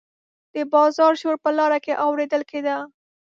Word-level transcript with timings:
د 0.53 0.55
بازار 0.73 1.13
شور 1.21 1.35
په 1.43 1.49
لاره 1.57 1.79
کې 1.85 1.93
اوریدل 2.05 2.41
کیده. 2.51 2.77